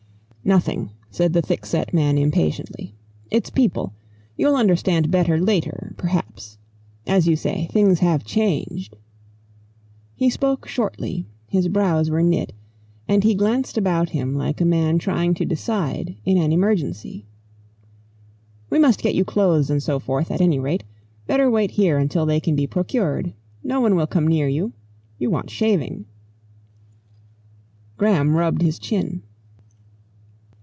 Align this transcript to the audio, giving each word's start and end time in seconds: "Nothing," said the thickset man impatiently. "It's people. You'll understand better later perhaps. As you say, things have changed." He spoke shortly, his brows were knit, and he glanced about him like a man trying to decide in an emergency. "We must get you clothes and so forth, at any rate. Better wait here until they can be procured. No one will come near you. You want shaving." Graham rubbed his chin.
"Nothing," 0.43 0.89
said 1.11 1.33
the 1.33 1.43
thickset 1.43 1.93
man 1.93 2.17
impatiently. 2.17 2.95
"It's 3.29 3.51
people. 3.51 3.93
You'll 4.35 4.55
understand 4.55 5.11
better 5.11 5.39
later 5.39 5.93
perhaps. 5.97 6.57
As 7.05 7.27
you 7.27 7.35
say, 7.35 7.69
things 7.71 7.99
have 7.99 8.23
changed." 8.25 8.97
He 10.15 10.31
spoke 10.31 10.67
shortly, 10.67 11.27
his 11.47 11.67
brows 11.67 12.09
were 12.09 12.23
knit, 12.23 12.53
and 13.07 13.23
he 13.23 13.35
glanced 13.35 13.77
about 13.77 14.09
him 14.09 14.33
like 14.33 14.59
a 14.59 14.65
man 14.65 14.97
trying 14.97 15.35
to 15.35 15.45
decide 15.45 16.15
in 16.25 16.37
an 16.39 16.51
emergency. 16.51 17.27
"We 18.71 18.79
must 18.79 19.03
get 19.03 19.13
you 19.13 19.23
clothes 19.23 19.69
and 19.69 19.81
so 19.81 19.99
forth, 19.99 20.31
at 20.31 20.41
any 20.41 20.57
rate. 20.57 20.83
Better 21.27 21.51
wait 21.51 21.69
here 21.69 21.99
until 21.99 22.25
they 22.25 22.39
can 22.39 22.55
be 22.55 22.65
procured. 22.65 23.31
No 23.63 23.79
one 23.79 23.95
will 23.95 24.07
come 24.07 24.27
near 24.27 24.47
you. 24.47 24.73
You 25.19 25.29
want 25.29 25.51
shaving." 25.51 26.05
Graham 27.95 28.35
rubbed 28.35 28.63
his 28.63 28.79
chin. 28.79 29.21